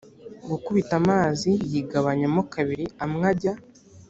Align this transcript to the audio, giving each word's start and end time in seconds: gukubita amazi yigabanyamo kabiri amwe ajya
gukubita 0.49 0.93
amazi 1.01 1.51
yigabanyamo 1.71 2.41
kabiri 2.53 2.85
amwe 3.03 3.25
ajya 3.31 3.53